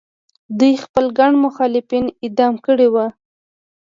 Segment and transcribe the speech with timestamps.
[0.59, 3.07] دوی خپل ګڼ مخالفین اعدام کړي وو.